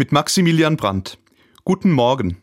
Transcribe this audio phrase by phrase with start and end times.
[0.00, 1.18] Mit Maximilian Brandt.
[1.62, 2.40] Guten Morgen.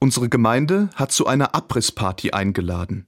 [0.00, 3.06] Unsere Gemeinde hat zu einer Abrissparty eingeladen.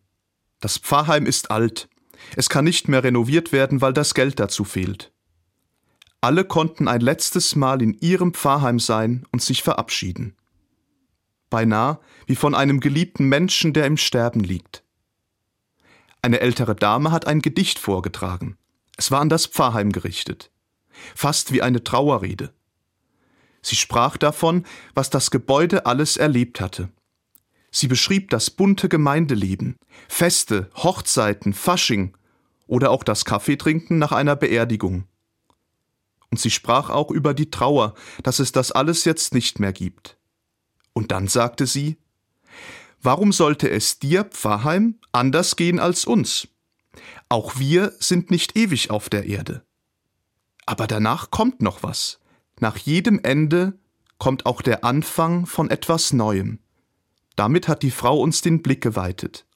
[0.61, 1.88] Das Pfarrheim ist alt.
[2.36, 5.10] Es kann nicht mehr renoviert werden, weil das Geld dazu fehlt.
[6.21, 10.36] Alle konnten ein letztes Mal in ihrem Pfarrheim sein und sich verabschieden.
[11.50, 11.98] Beinahe
[12.29, 14.84] wie von einem geliebten Menschen, der im Sterben liegt.
[16.22, 18.56] Eine ältere Dame hat ein Gedicht vorgetragen.
[18.96, 20.52] Es war an das Pfarrheim gerichtet.
[21.16, 22.54] Fast wie eine Trauerrede.
[23.62, 24.64] Sie sprach davon,
[24.95, 26.88] was das Gebäude alles erlebt hatte.
[27.70, 29.77] Sie beschrieb das bunte Gemeindeleben,
[30.09, 32.16] Feste, Hochzeiten, Fasching
[32.66, 35.05] oder auch das Kaffeetrinken nach einer Beerdigung.
[36.30, 40.16] Und sie sprach auch über die Trauer, dass es das alles jetzt nicht mehr gibt.
[40.92, 41.98] Und dann sagte sie,
[43.00, 46.48] Warum sollte es dir, Pfarrheim, anders gehen als uns?
[47.28, 49.64] Auch wir sind nicht ewig auf der Erde.
[50.66, 52.19] Aber danach kommt noch was.
[52.61, 53.79] Nach jedem Ende
[54.19, 56.59] kommt auch der Anfang von etwas Neuem.
[57.37, 59.47] Damit hat die Frau uns den Blick geweitet.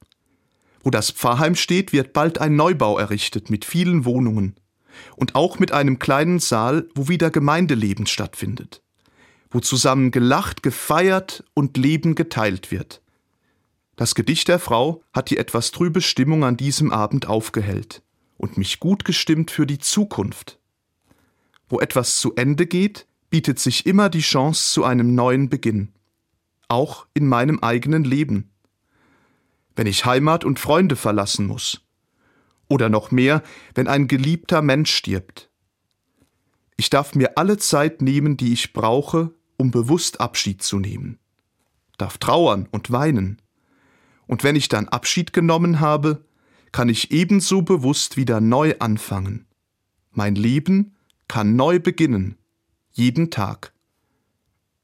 [0.84, 4.55] Wo das Pfarrheim steht, wird bald ein Neubau errichtet mit vielen Wohnungen
[5.17, 8.83] und auch mit einem kleinen Saal, wo wieder Gemeindeleben stattfindet,
[9.50, 13.00] wo zusammen gelacht, gefeiert und Leben geteilt wird.
[13.97, 18.03] Das Gedicht der Frau hat die etwas trübe Stimmung an diesem Abend aufgehellt
[18.37, 20.59] und mich gut gestimmt für die Zukunft.
[21.73, 25.89] Wo etwas zu Ende geht, bietet sich immer die Chance zu einem neuen Beginn.
[26.69, 28.51] Auch in meinem eigenen Leben.
[29.75, 31.81] Wenn ich Heimat und Freunde verlassen muss.
[32.69, 33.43] Oder noch mehr,
[33.75, 35.48] wenn ein geliebter Mensch stirbt.
[36.77, 41.20] Ich darf mir alle Zeit nehmen, die ich brauche, um bewusst Abschied zu nehmen.
[41.97, 43.41] Darf trauern und weinen.
[44.27, 46.27] Und wenn ich dann Abschied genommen habe,
[46.70, 49.47] kann ich ebenso bewusst wieder neu anfangen.
[50.11, 50.97] Mein Leben
[51.33, 52.36] kann neu beginnen,
[52.91, 53.72] jeden Tag.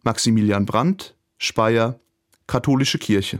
[0.02, 2.00] Maximilian Brandt, Speyer,
[2.46, 3.36] Katholische Kirche.